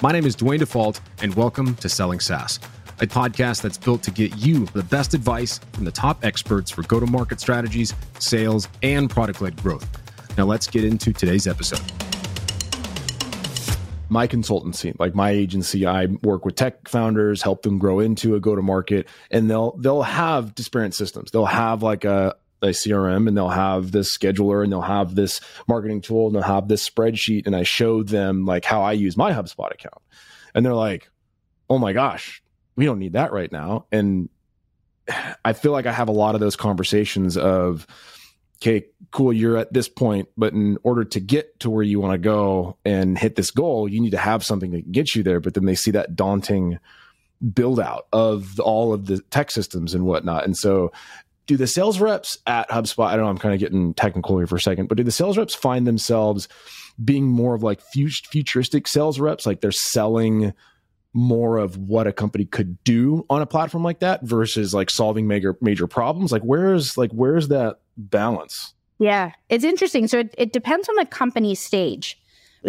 [0.00, 2.60] My name is Duane Dufault, and welcome to Selling SaaS,
[3.00, 6.82] a podcast that's built to get you the best advice from the top experts for
[6.82, 9.88] go to market strategies, sales, and product led growth.
[10.38, 11.82] Now, let's get into today's episode
[14.10, 18.40] my consultancy like my agency i work with tech founders help them grow into a
[18.40, 23.28] go to market and they'll they'll have disparate systems they'll have like a a CRM
[23.28, 26.88] and they'll have this scheduler and they'll have this marketing tool and they'll have this
[26.88, 27.46] spreadsheet.
[27.46, 30.02] And I showed them like how I use my HubSpot account.
[30.54, 31.10] And they're like,
[31.70, 32.42] oh my gosh,
[32.76, 33.86] we don't need that right now.
[33.92, 34.28] And
[35.44, 37.86] I feel like I have a lot of those conversations of,
[38.60, 42.12] okay, cool, you're at this point, but in order to get to where you want
[42.12, 45.40] to go and hit this goal, you need to have something that gets you there.
[45.40, 46.78] But then they see that daunting
[47.54, 50.44] build out of all of the tech systems and whatnot.
[50.44, 50.92] And so
[51.48, 54.46] do the sales reps at HubSpot, I don't know, I'm kind of getting technical here
[54.46, 56.46] for a second, but do the sales reps find themselves
[57.02, 59.46] being more of like futuristic sales reps?
[59.46, 60.52] Like they're selling
[61.14, 65.26] more of what a company could do on a platform like that versus like solving
[65.26, 66.30] major major problems?
[66.30, 68.74] Like where's like where's that balance?
[68.98, 70.06] Yeah it's interesting.
[70.06, 72.20] So it, it depends on the company stage.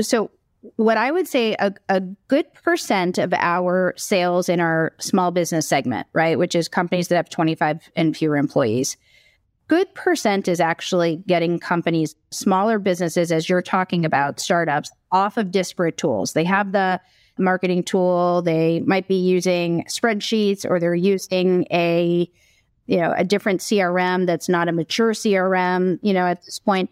[0.01, 0.31] So
[0.75, 5.67] what I would say a, a good percent of our sales in our small business
[5.67, 8.97] segment, right, which is companies that have 25 and fewer employees,
[9.67, 15.51] good percent is actually getting companies, smaller businesses, as you're talking about, startups, off of
[15.51, 16.33] disparate tools.
[16.33, 16.99] They have the
[17.37, 22.29] marketing tool, they might be using spreadsheets or they're using a
[22.85, 26.89] you know a different crm that's not a mature crm you know at this point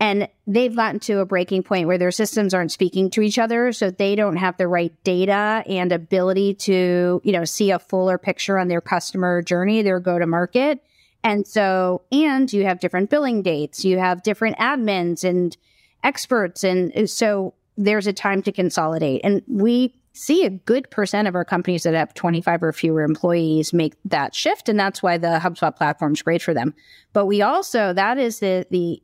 [0.00, 3.72] and they've gotten to a breaking point where their systems aren't speaking to each other.
[3.72, 8.16] So they don't have the right data and ability to, you know, see a fuller
[8.16, 10.84] picture on their customer journey, their go to market.
[11.24, 15.56] And so, and you have different billing dates, you have different admins and
[16.04, 16.62] experts.
[16.62, 19.20] And uh, so there's a time to consolidate.
[19.24, 23.72] And we see a good percent of our companies that have 25 or fewer employees
[23.72, 24.68] make that shift.
[24.68, 26.74] And that's why the HubSpot platform is great for them.
[27.12, 29.02] But we also, that is the, the,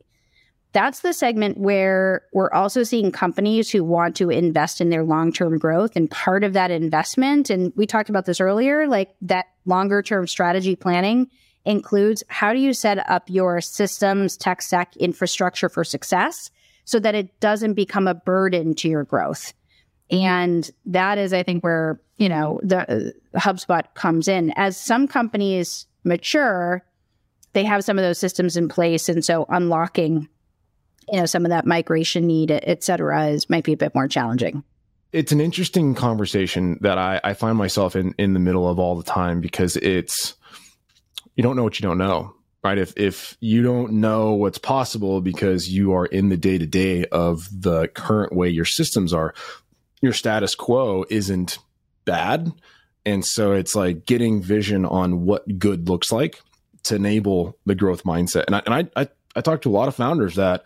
[0.74, 5.32] that's the segment where we're also seeing companies who want to invest in their long
[5.32, 5.94] term growth.
[5.94, 10.26] And part of that investment, and we talked about this earlier, like that longer term
[10.26, 11.30] strategy planning
[11.64, 16.50] includes how do you set up your systems, tech stack infrastructure for success
[16.84, 19.54] so that it doesn't become a burden to your growth.
[20.10, 24.52] And that is, I think, where, you know, the uh, HubSpot comes in.
[24.56, 26.84] As some companies mature,
[27.52, 29.08] they have some of those systems in place.
[29.08, 30.28] And so unlocking
[31.10, 34.08] you know some of that migration need, et cetera, is might be a bit more
[34.08, 34.62] challenging.
[35.12, 38.96] It's an interesting conversation that I, I find myself in in the middle of all
[38.96, 40.34] the time because it's
[41.36, 42.34] you don't know what you don't know
[42.64, 42.78] right?
[42.78, 47.04] If if you don't know what's possible because you are in the day to day
[47.04, 49.34] of the current way your systems are
[50.00, 51.58] your status quo isn't
[52.04, 52.50] bad.
[53.06, 56.40] And so it's like getting vision on what good looks like
[56.84, 58.44] to enable the growth mindset.
[58.46, 60.64] And i and i i, I talk to a lot of founders that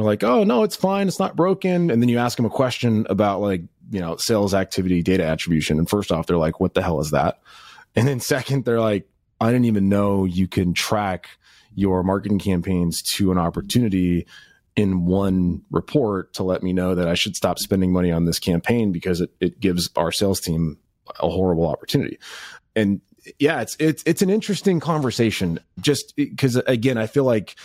[0.00, 1.08] they're like, oh, no, it's fine.
[1.08, 1.90] It's not broken.
[1.90, 5.78] And then you ask them a question about like, you know, sales activity, data attribution.
[5.78, 7.40] And first off, they're like, what the hell is that?
[7.94, 9.08] And then second, they're like,
[9.40, 11.28] I didn't even know you can track
[11.74, 14.26] your marketing campaigns to an opportunity
[14.76, 18.38] in one report to let me know that I should stop spending money on this
[18.38, 20.78] campaign because it, it gives our sales team
[21.18, 22.18] a horrible opportunity.
[22.76, 23.00] And
[23.38, 27.56] yeah, it's it's it's an interesting conversation just because again, I feel like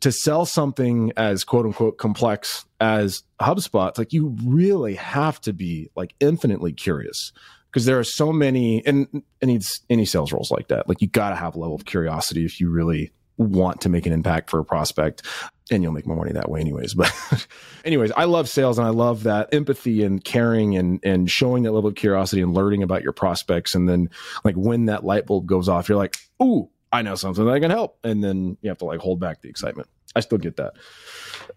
[0.00, 5.52] to sell something as quote unquote complex as HubSpot, it's like you really have to
[5.52, 7.32] be like infinitely curious.
[7.70, 9.58] Because there are so many and any
[9.88, 10.88] any sales roles like that.
[10.88, 14.04] Like you got to have a level of curiosity if you really want to make
[14.04, 15.22] an impact for a prospect.
[15.70, 17.46] And you'll make more money that way anyways but
[17.84, 21.72] anyways i love sales and i love that empathy and caring and and showing that
[21.72, 23.74] level of curiosity and learning about your prospects.
[23.74, 24.10] And then
[24.44, 27.70] like when that light bulb goes off you're like ooh I know something that can
[27.70, 27.98] help.
[28.04, 29.88] And then you have to like hold back the excitement.
[30.14, 30.74] I still get that.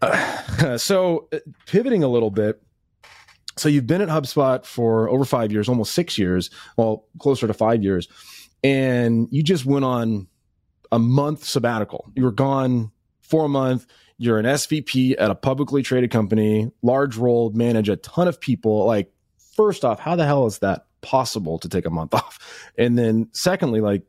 [0.02, 2.62] Uh, so uh, pivoting a little bit.
[3.58, 7.54] So you've been at HubSpot for over five years, almost six years, well, closer to
[7.54, 8.08] five years.
[8.64, 10.28] And you just went on
[10.92, 12.12] a month sabbatical.
[12.16, 13.86] You were gone for a month.
[14.18, 18.86] You're an SVP at a publicly traded company, large role, manage a ton of people.
[18.86, 19.12] Like,
[19.56, 22.72] first off, how the hell is that possible to take a month off?
[22.78, 24.04] And then secondly, like,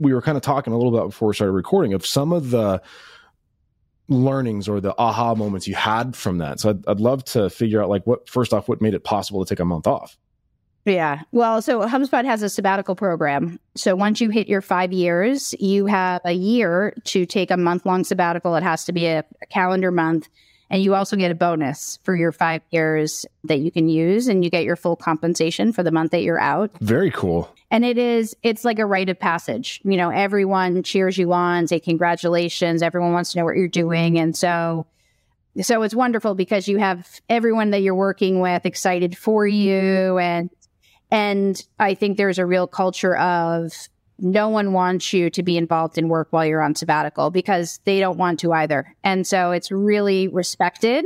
[0.00, 2.50] we were kind of talking a little bit before we started recording of some of
[2.50, 2.82] the
[4.08, 6.58] learnings or the aha moments you had from that.
[6.58, 9.44] So I'd, I'd love to figure out like what first off what made it possible
[9.44, 10.16] to take a month off.
[10.86, 11.22] Yeah.
[11.30, 13.60] Well, so HubSpot has a sabbatical program.
[13.76, 17.84] So once you hit your five years, you have a year to take a month
[17.84, 18.56] long sabbatical.
[18.56, 20.28] It has to be a, a calendar month.
[20.70, 24.44] And you also get a bonus for your five years that you can use, and
[24.44, 26.70] you get your full compensation for the month that you're out.
[26.80, 27.52] Very cool.
[27.72, 29.80] And it is, it's like a rite of passage.
[29.84, 32.82] You know, everyone cheers you on, say congratulations.
[32.82, 34.18] Everyone wants to know what you're doing.
[34.18, 34.86] And so,
[35.60, 40.18] so it's wonderful because you have everyone that you're working with excited for you.
[40.18, 40.50] And,
[41.10, 43.72] and I think there's a real culture of
[44.20, 48.00] no one wants you to be involved in work while you're on sabbatical because they
[48.00, 48.94] don't want to either.
[49.02, 51.04] And so it's really respected.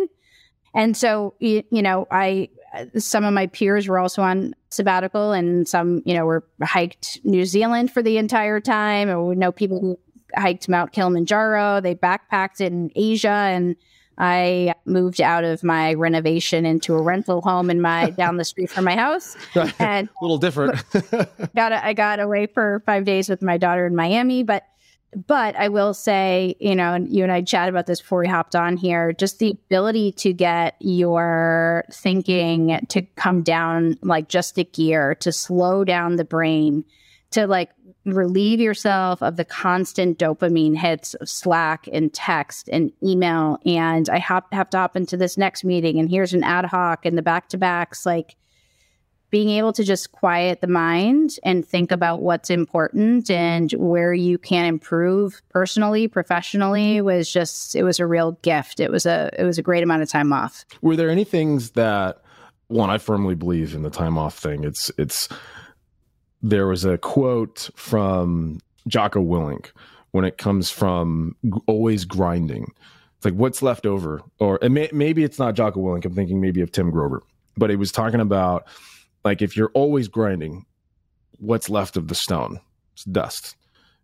[0.75, 2.49] And so, you, you know, I,
[2.97, 7.45] some of my peers were also on sabbatical and some, you know, were hiked New
[7.45, 9.09] Zealand for the entire time.
[9.09, 9.99] And we know people who
[10.35, 13.77] hiked Mount Kilimanjaro, they backpacked in Asia and,
[14.19, 18.71] I moved out of my renovation into a rental home in my down the street
[18.71, 19.37] from my house,
[19.79, 20.83] and a little different.
[21.55, 24.65] got a, I got away for five days with my daughter in Miami, but
[25.27, 28.29] but I will say, you know, and you and I chatted about this before we
[28.29, 29.13] hopped on here.
[29.13, 35.33] Just the ability to get your thinking to come down like just a gear, to
[35.33, 36.85] slow down the brain,
[37.31, 37.71] to like
[38.05, 43.59] relieve yourself of the constant dopamine hits of Slack and text and email.
[43.65, 47.07] And I have, have to hop into this next meeting, and here's an ad hoc
[47.07, 48.05] and the back to backs.
[48.05, 48.37] Like
[49.31, 54.39] being able to just quiet the mind and think about what's important and where you
[54.39, 58.79] can improve personally, professionally was just, it was a real gift.
[58.79, 60.65] It was a, it was a great amount of time off.
[60.83, 62.23] Were there any things that,
[62.69, 64.63] one, I firmly believe in the time off thing.
[64.63, 65.29] It's, it's,
[66.45, 69.71] there was a quote from Jocko Willink
[70.11, 71.35] when it comes from
[71.67, 72.71] always grinding.
[73.17, 76.05] It's like what's left over, or may, maybe it's not Jocko Willink.
[76.05, 77.23] I'm thinking maybe of Tim Grover,
[77.57, 78.67] but he was talking about
[79.25, 80.67] like if you're always grinding,
[81.39, 82.61] what's left of the stone?
[82.93, 83.57] It's dust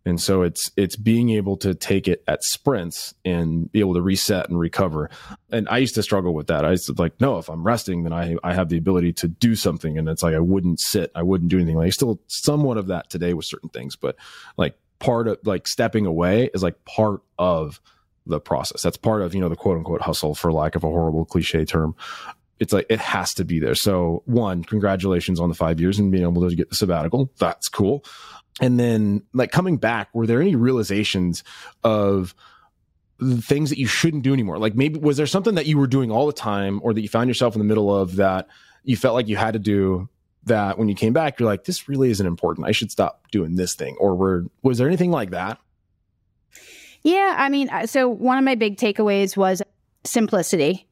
[0.05, 4.01] and so it's it's being able to take it at sprints and be able to
[4.01, 5.09] reset and recover.
[5.51, 6.65] And i used to struggle with that.
[6.65, 9.27] I used to like no if i'm resting then i i have the ability to
[9.27, 9.97] do something.
[9.97, 11.11] And it's like i wouldn't sit.
[11.15, 11.77] I wouldn't do anything.
[11.77, 14.15] Like still somewhat of that today with certain things but
[14.57, 17.79] like part of like stepping away is like part of
[18.25, 18.81] the process.
[18.81, 21.65] That's part of you know the quote unquote hustle for lack of a horrible cliche
[21.65, 21.95] term.
[22.59, 23.73] It's like it has to be there.
[23.73, 27.31] So one congratulations on the five years and being able to get the sabbatical.
[27.39, 28.03] That's cool
[28.61, 31.43] and then like coming back were there any realizations
[31.83, 32.33] of
[33.39, 34.57] things that you shouldn't do anymore?
[34.59, 37.09] Like maybe was there something that you were doing all the time or that you
[37.09, 38.47] found yourself in the middle of that
[38.83, 40.07] you felt like you had to do
[40.45, 42.67] that when you came back you're like this really isn't important.
[42.67, 43.97] I should stop doing this thing.
[43.99, 45.59] Or were was there anything like that?
[47.03, 49.61] Yeah i mean uh, so one of my big takeaways was
[50.03, 50.87] simplicity.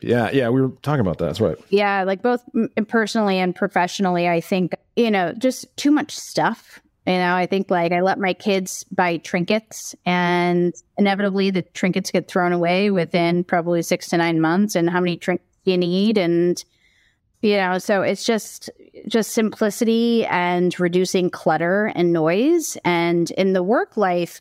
[0.00, 1.56] Yeah yeah we were talking about that that's right.
[1.68, 2.42] Yeah like both
[2.88, 7.68] personally and professionally i think you know just too much stuff you know, I think
[7.70, 13.42] like I let my kids buy trinkets and inevitably the trinkets get thrown away within
[13.42, 14.76] probably six to nine months.
[14.76, 16.16] And how many trinkets you need?
[16.16, 16.62] And,
[17.40, 18.70] you know, so it's just,
[19.08, 22.78] just simplicity and reducing clutter and noise.
[22.84, 24.40] And in the work life,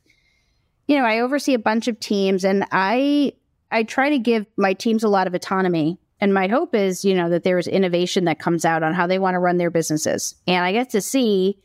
[0.88, 3.34] you know, I oversee a bunch of teams and I,
[3.72, 5.98] I try to give my teams a lot of autonomy.
[6.20, 9.18] And my hope is, you know, that there's innovation that comes out on how they
[9.18, 10.36] want to run their businesses.
[10.46, 11.58] And I get to see,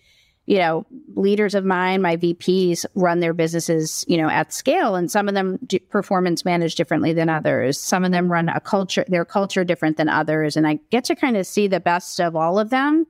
[0.46, 4.94] you know, leaders of mine, my VPs run their businesses, you know, at scale.
[4.94, 5.58] And some of them
[5.90, 7.80] performance manage differently than others.
[7.80, 10.56] Some of them run a culture, their culture different than others.
[10.56, 13.06] And I get to kind of see the best of all of them.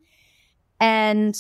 [0.81, 1.37] And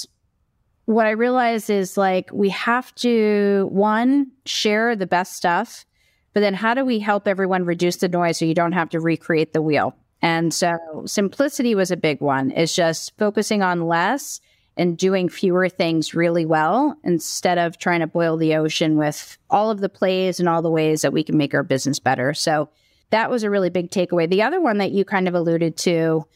[0.84, 5.86] what I realize is like, we have to, one, share the best stuff,
[6.34, 9.00] but then how do we help everyone reduce the noise so you don't have to
[9.00, 9.96] recreate the wheel?
[10.20, 14.40] And so simplicity was a big one, is just focusing on less
[14.76, 19.70] and doing fewer things really well instead of trying to boil the ocean with all
[19.70, 22.34] of the plays and all the ways that we can make our business better.
[22.34, 22.68] So
[23.10, 24.28] that was a really big takeaway.
[24.28, 26.26] The other one that you kind of alluded to,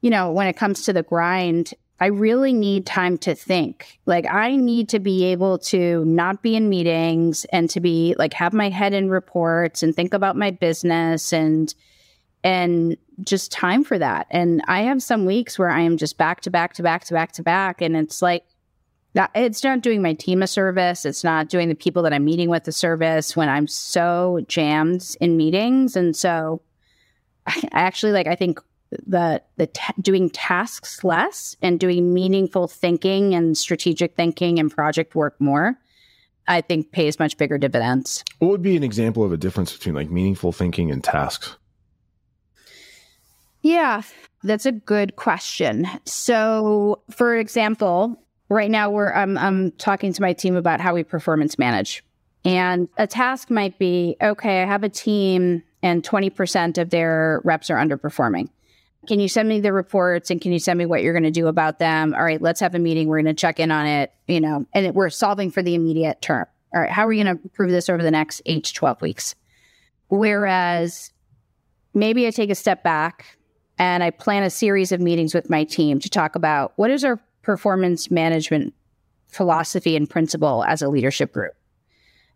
[0.00, 3.98] you know, when it comes to the grind, I really need time to think.
[4.04, 8.34] Like, I need to be able to not be in meetings and to be like,
[8.34, 11.74] have my head in reports and think about my business and,
[12.46, 14.28] and just time for that.
[14.30, 17.12] And I have some weeks where I am just back to back to back to
[17.12, 17.82] back to back.
[17.82, 18.44] And it's like,
[19.14, 21.04] that it's not doing my team a service.
[21.04, 25.16] It's not doing the people that I'm meeting with a service when I'm so jammed
[25.20, 25.96] in meetings.
[25.96, 26.62] And so
[27.48, 28.60] I actually like, I think
[28.90, 35.16] the, the t- doing tasks less and doing meaningful thinking and strategic thinking and project
[35.16, 35.76] work more.
[36.46, 38.22] I think pays much bigger dividends.
[38.38, 41.56] What would be an example of a difference between like meaningful thinking and tasks?
[43.66, 44.02] Yeah,
[44.44, 45.88] that's a good question.
[46.04, 48.16] So, for example,
[48.48, 52.04] right now we're I'm I'm talking to my team about how we performance manage.
[52.44, 57.68] And a task might be, okay, I have a team and 20% of their reps
[57.68, 58.50] are underperforming.
[59.08, 61.32] Can you send me the reports and can you send me what you're going to
[61.32, 62.14] do about them?
[62.14, 63.08] All right, let's have a meeting.
[63.08, 66.22] We're going to check in on it, you know, and we're solving for the immediate
[66.22, 66.46] term.
[66.72, 69.02] All right, how are we going to improve this over the next eight to 12
[69.02, 69.34] weeks?
[70.06, 71.10] Whereas
[71.94, 73.35] maybe I take a step back
[73.78, 77.04] and I plan a series of meetings with my team to talk about what is
[77.04, 78.74] our performance management
[79.28, 81.54] philosophy and principle as a leadership group.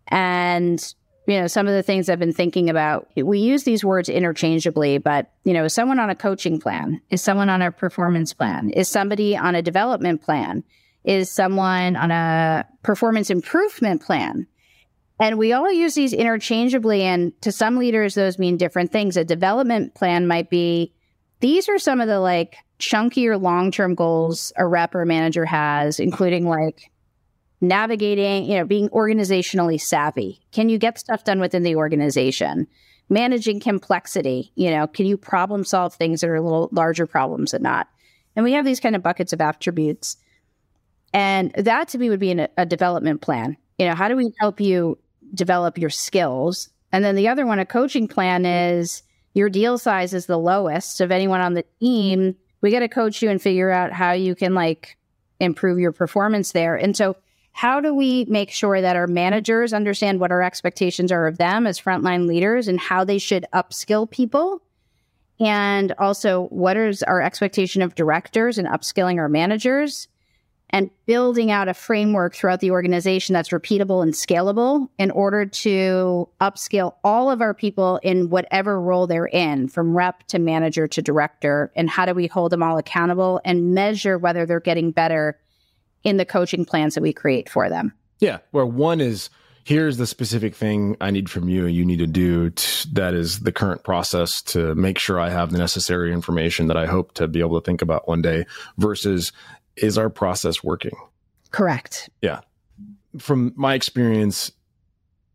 [0.09, 0.95] And
[1.31, 4.99] you know, some of the things I've been thinking about, we use these words interchangeably,
[4.99, 7.01] but, you know, is someone on a coaching plan?
[7.11, 8.71] Is someone on a performance plan?
[8.71, 10.65] Is somebody on a development plan?
[11.05, 14.49] Is someone on a performance improvement plan?
[15.21, 17.03] And we all use these interchangeably.
[17.03, 19.17] And to some leaders, those mean different things.
[19.17, 20.93] A development plan might be
[21.41, 26.01] these are some of the like chunkier long term goals a rep or manager has,
[26.01, 26.91] including like
[27.61, 30.41] navigating, you know, being organizationally savvy.
[30.53, 32.67] Can you get stuff done within the organization?
[33.09, 37.51] Managing complexity, you know, can you problem solve things that are a little larger problems
[37.51, 37.89] than not?
[38.37, 40.17] And we have these kind of buckets of attributes.
[41.13, 43.57] And that to me would be an, a development plan.
[43.79, 44.97] You know, how do we help you
[45.35, 46.69] develop your skills?
[46.93, 49.03] And then the other one, a coaching plan is
[49.35, 52.37] your deal size is the lowest of anyone on the team.
[52.61, 54.97] We got to coach you and figure out how you can like
[55.39, 56.77] improve your performance there.
[56.77, 57.17] And so
[57.53, 61.67] how do we make sure that our managers understand what our expectations are of them
[61.67, 64.63] as frontline leaders and how they should upskill people?
[65.41, 70.07] And also, what is our expectation of directors and upskilling our managers?
[70.71, 76.29] And building out a framework throughout the organization that's repeatable and scalable in order to
[76.41, 81.03] upskill all of our people in whatever role they're in, from rep to manager to
[81.03, 81.73] director.
[81.75, 85.39] And how do we hold them all accountable and measure whether they're getting better
[86.05, 87.93] in the coaching plans that we create for them.
[88.21, 89.31] Yeah, where one is
[89.65, 93.15] here's the specific thing I need from you and you need to do t- that
[93.15, 97.13] is the current process to make sure I have the necessary information that I hope
[97.15, 98.47] to be able to think about one day
[98.79, 99.33] versus
[99.83, 100.97] is our process working?
[101.51, 102.09] Correct.
[102.23, 102.41] Yeah.
[103.19, 104.53] From my experience,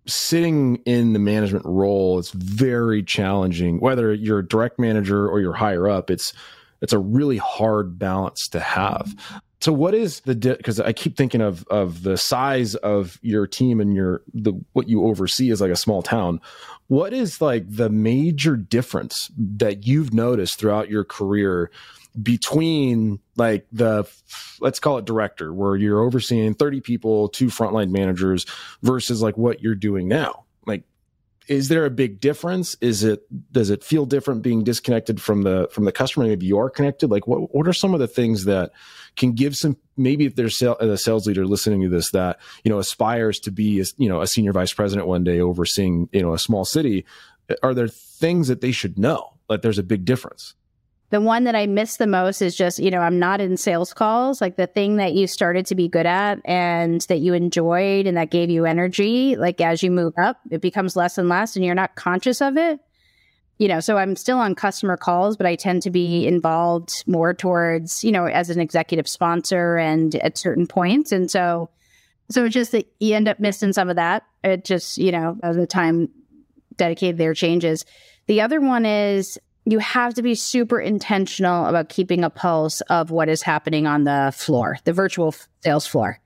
[0.08, 3.80] sitting in the management role it's very challenging.
[3.80, 6.34] Whether you're a direct manager or you're higher up, it's
[6.82, 9.16] it's a really hard balance to have.
[9.62, 13.82] So what is the because I keep thinking of of the size of your team
[13.82, 16.40] and your the what you oversee is like a small town.
[16.88, 21.72] What is like the major difference that you've noticed throughout your career
[22.22, 24.08] between like the
[24.60, 28.46] let's call it director where you're overseeing 30 people, two frontline managers
[28.82, 30.46] versus like what you're doing now?
[30.66, 30.84] Like,
[31.48, 32.76] is there a big difference?
[32.82, 36.26] Is it does it feel different being disconnected from the from the customer?
[36.26, 37.12] Maybe you are connected.
[37.12, 38.72] Like what what are some of the things that
[39.16, 42.72] can give some maybe if there's a uh, sales leader listening to this that you
[42.72, 46.34] know aspires to be you know a senior vice president one day overseeing you know
[46.34, 47.06] a small city,
[47.62, 49.34] are there things that they should know?
[49.50, 50.56] Like there's a big difference.
[51.16, 53.94] The one that I miss the most is just, you know, I'm not in sales
[53.94, 54.42] calls.
[54.42, 58.18] Like the thing that you started to be good at and that you enjoyed and
[58.18, 61.64] that gave you energy, like as you move up, it becomes less and less and
[61.64, 62.82] you're not conscious of it.
[63.60, 67.34] You know, so I'm still on customer calls, but I tend to be involved more
[67.34, 71.14] towards, you know, as an executive sponsor and at certain points.
[71.14, 71.70] And so,
[72.30, 74.24] so it's just that you end up missing some of that.
[74.44, 76.10] It just, you know, the time
[76.76, 77.86] dedicated there changes.
[78.28, 83.10] The other one is you have to be super intentional about keeping a pulse of
[83.10, 86.20] what is happening on the floor, the virtual sales floor.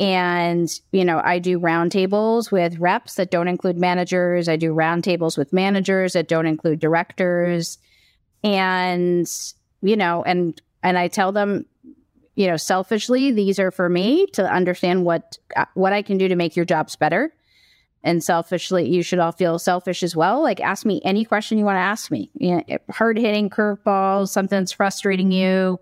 [0.00, 4.48] And, you know, I do roundtables with reps that don't include managers.
[4.48, 7.78] I do roundtables with managers that don't include directors.
[8.44, 9.28] And,
[9.82, 11.66] you know, and, and I tell them,
[12.36, 16.28] you know, selfishly, these are for me to understand what, uh, what I can do
[16.28, 17.34] to make your jobs better
[18.02, 20.42] and selfishly you should all feel selfish as well.
[20.42, 22.30] Like ask me any question you want to ask me.
[22.34, 25.78] You know, hard hitting curveballs something that's frustrating you.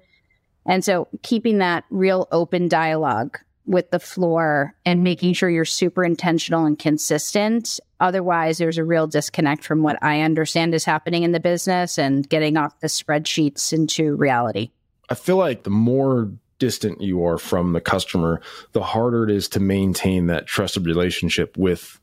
[0.64, 6.04] And so keeping that real open dialogue with the floor and making sure you're super
[6.04, 7.80] intentional and consistent.
[8.00, 12.28] Otherwise there's a real disconnect from what i understand is happening in the business and
[12.28, 14.70] getting off the spreadsheets into reality.
[15.08, 18.40] I feel like the more distant you are from the customer
[18.72, 22.00] the harder it is to maintain that trusted relationship with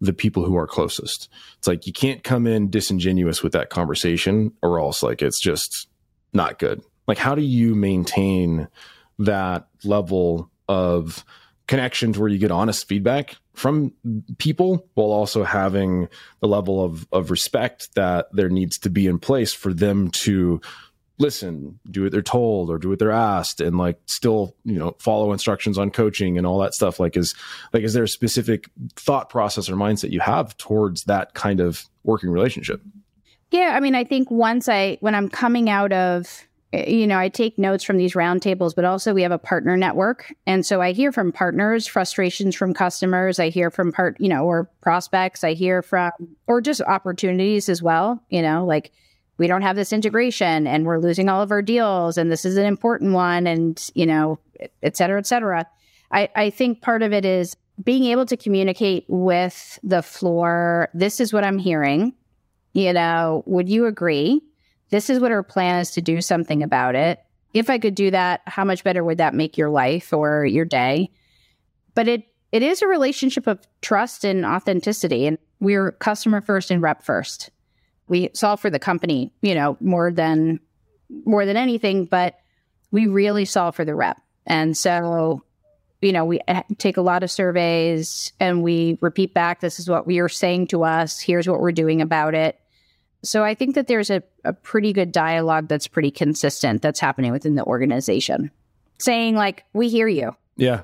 [0.00, 1.28] the people who are closest.
[1.58, 5.88] It's like you can't come in disingenuous with that conversation or else like it's just
[6.32, 6.82] not good.
[7.06, 8.68] Like how do you maintain
[9.18, 11.24] that level of
[11.66, 13.92] connection to where you get honest feedback from
[14.38, 16.08] people while also having
[16.40, 20.60] the level of of respect that there needs to be in place for them to
[21.18, 24.96] listen, do what they're told or do what they're asked and like still, you know,
[24.98, 26.98] follow instructions on coaching and all that stuff?
[26.98, 27.34] Like is
[27.72, 31.84] like is there a specific thought process or mindset you have towards that kind of
[32.02, 32.80] working relationship?
[33.50, 37.18] Yeah, I mean, I think once I when I'm coming out of eh, you know,
[37.18, 40.34] I take notes from these roundtables, but also we have a partner network.
[40.46, 43.38] And so I hear from partners, frustrations from customers.
[43.38, 45.44] I hear from part, you know, or prospects.
[45.44, 46.10] I hear from,
[46.48, 48.90] or just opportunities as well, you know, like
[49.36, 52.56] we don't have this integration and we're losing all of our deals and this is
[52.56, 54.38] an important one and you know
[54.82, 55.66] et cetera et cetera.
[56.10, 61.20] I, I think part of it is being able to communicate with the floor this
[61.20, 62.14] is what i'm hearing
[62.72, 64.42] you know would you agree?
[64.90, 67.20] This is what our plan is to do something about it.
[67.52, 70.64] If i could do that how much better would that make your life or your
[70.64, 71.10] day?
[71.94, 76.82] But it it is a relationship of trust and authenticity and we're customer first and
[76.82, 77.50] rep first
[78.08, 80.60] we solve for the company, you know, more than
[81.24, 82.38] more than anything, but
[82.90, 84.20] we really solve for the rep.
[84.46, 85.42] And so,
[86.00, 89.88] you know, we eh, take a lot of surveys and we repeat back this is
[89.88, 92.58] what we are saying to us, here's what we're doing about it.
[93.22, 97.32] So I think that there's a, a pretty good dialogue that's pretty consistent that's happening
[97.32, 98.50] within the organization.
[98.98, 100.36] Saying like, we hear you.
[100.56, 100.82] Yeah.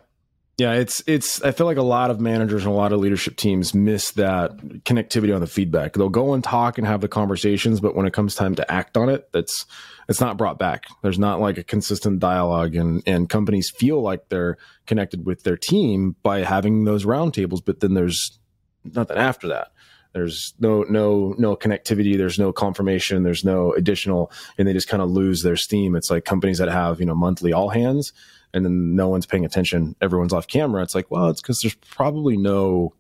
[0.61, 1.41] Yeah, it's it's.
[1.41, 4.59] I feel like a lot of managers and a lot of leadership teams miss that
[4.85, 5.95] connectivity on the feedback.
[5.95, 8.99] They'll go and talk and have the conversations, but when it comes time to act
[8.99, 9.65] on it, that's
[10.07, 10.85] it's not brought back.
[11.01, 15.57] There's not like a consistent dialogue, and and companies feel like they're connected with their
[15.57, 18.39] team by having those roundtables, but then there's
[18.85, 19.69] nothing after that.
[20.13, 22.19] There's no no no connectivity.
[22.19, 23.23] There's no confirmation.
[23.23, 25.97] There's no additional, and they just kind of lose their steam.
[25.97, 28.13] It's like companies that have you know monthly all hands
[28.53, 30.83] and then no one's paying attention, everyone's off camera.
[30.83, 32.95] It's like, well, it's because there's probably no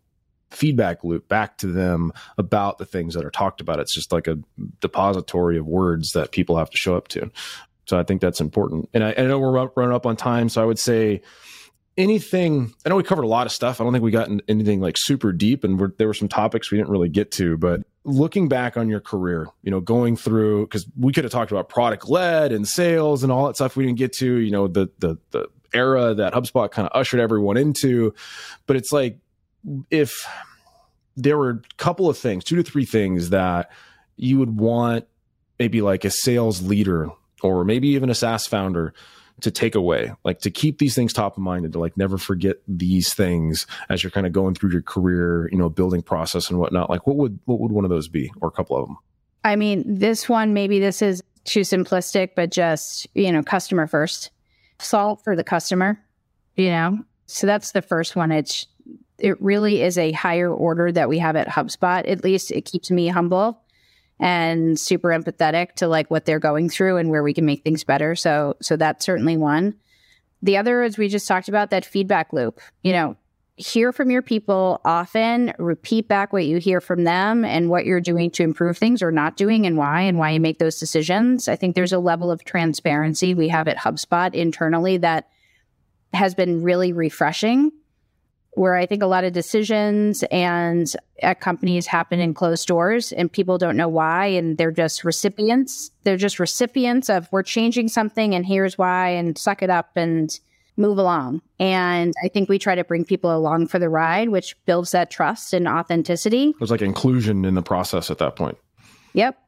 [0.50, 3.78] feedback loop back to them about the things that are talked about.
[3.78, 4.38] It's just like a
[4.80, 7.30] depository of words that people have to show up to.
[7.86, 8.88] So I think that's important.
[8.94, 11.22] And I, I know we're running up on time, so I would say
[11.96, 12.72] anything.
[12.84, 13.80] I know we covered a lot of stuff.
[13.80, 16.78] I don't think we got anything like super deep, and there were some topics we
[16.78, 17.56] didn't really get to.
[17.56, 21.50] But looking back on your career, you know, going through because we could have talked
[21.50, 24.36] about product led and sales and all that stuff we didn't get to.
[24.36, 28.14] You know, the the the era that HubSpot kind of ushered everyone into,
[28.66, 29.18] but it's like
[29.90, 30.26] if
[31.16, 33.70] there were a couple of things, two to three things that
[34.16, 35.06] you would want
[35.58, 37.10] maybe like a sales leader
[37.42, 38.94] or maybe even a SaaS founder
[39.42, 42.18] to take away, like to keep these things top of mind and to like never
[42.18, 46.50] forget these things as you're kind of going through your career, you know, building process
[46.50, 46.90] and whatnot.
[46.90, 48.98] Like what would what would one of those be or a couple of them?
[49.44, 54.30] I mean, this one maybe this is too simplistic, but just, you know, customer first.
[54.78, 56.00] Solve for the customer,
[56.56, 56.98] you know.
[57.26, 58.32] So that's the first one.
[58.32, 58.66] It's
[59.18, 62.08] it really is a higher order that we have at HubSpot.
[62.10, 63.62] At least it keeps me humble
[64.20, 67.82] and super empathetic to like what they're going through and where we can make things
[67.82, 68.14] better.
[68.14, 69.74] So so that's certainly one.
[70.42, 72.60] The other is we just talked about that feedback loop.
[72.82, 73.16] You know,
[73.56, 78.00] hear from your people often, repeat back what you hear from them and what you're
[78.00, 81.48] doing to improve things or not doing and why and why you make those decisions.
[81.48, 85.28] I think there's a level of transparency we have at HubSpot internally that
[86.12, 87.70] has been really refreshing
[88.60, 90.92] where I think a lot of decisions and
[91.22, 95.90] at companies happen in closed doors and people don't know why and they're just recipients.
[96.04, 100.38] They're just recipients of we're changing something and here's why and suck it up and
[100.76, 101.40] move along.
[101.58, 105.10] And I think we try to bring people along for the ride, which builds that
[105.10, 106.54] trust and authenticity.
[106.58, 108.58] There's like inclusion in the process at that point.
[109.14, 109.38] Yep.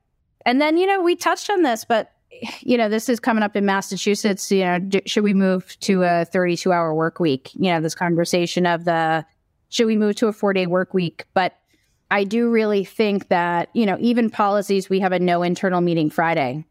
[0.46, 2.12] And then, you know, we touched on this, but
[2.60, 4.50] you know, this is coming up in Massachusetts.
[4.50, 7.50] You know, do, should we move to a 32 hour work week?
[7.54, 9.24] You know, this conversation of the
[9.68, 11.24] should we move to a four day work week?
[11.34, 11.58] But
[12.10, 16.10] I do really think that, you know, even policies, we have a no internal meeting
[16.10, 16.66] Friday.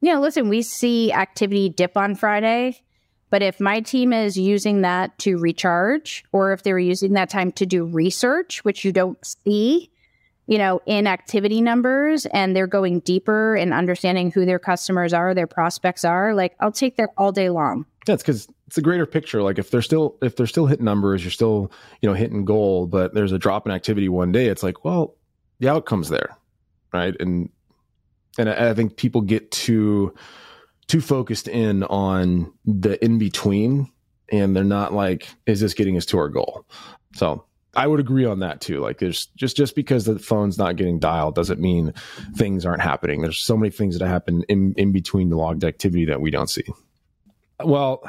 [0.00, 2.80] You know, listen, we see activity dip on Friday,
[3.28, 7.52] but if my team is using that to recharge or if they're using that time
[7.52, 9.90] to do research, which you don't see,
[10.46, 15.34] you know, in activity numbers and they're going deeper and understanding who their customers are,
[15.34, 17.84] their prospects are, like I'll take that all day long.
[18.06, 19.42] Yeah, because it's a greater picture.
[19.42, 22.86] Like if they're still if they're still hitting numbers, you're still you know hitting goal,
[22.86, 24.46] but there's a drop in activity one day.
[24.46, 25.16] It's like, well,
[25.58, 26.36] the outcome's there,
[26.92, 27.14] right?
[27.18, 27.50] And
[28.38, 30.14] and I, I think people get too
[30.86, 33.90] too focused in on the in between,
[34.30, 36.64] and they're not like, is this getting us to our goal?
[37.14, 37.44] So
[37.76, 38.80] I would agree on that too.
[38.80, 41.92] Like there's just just because the phone's not getting dialed doesn't mean
[42.34, 43.20] things aren't happening.
[43.20, 46.48] There's so many things that happen in, in between the logged activity that we don't
[46.48, 46.64] see.
[47.62, 48.02] Well,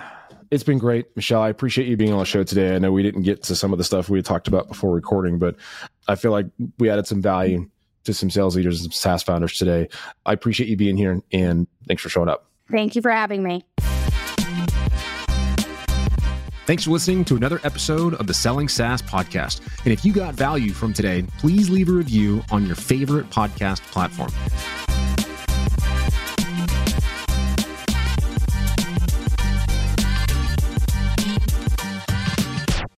[0.49, 1.41] it's been great, Michelle.
[1.41, 2.75] I appreciate you being on the show today.
[2.75, 4.93] I know we didn't get to some of the stuff we had talked about before
[4.93, 5.57] recording, but
[6.07, 6.47] I feel like
[6.79, 7.69] we added some value
[8.05, 9.89] to some sales leaders and some SaaS founders today.
[10.25, 12.49] I appreciate you being here and thanks for showing up.
[12.71, 13.65] Thank you for having me.
[16.67, 19.61] Thanks for listening to another episode of the Selling SaaS podcast.
[19.85, 23.79] And if you got value from today, please leave a review on your favorite podcast
[23.83, 24.31] platform.